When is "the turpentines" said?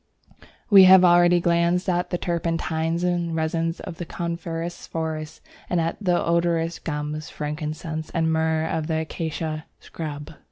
2.09-3.03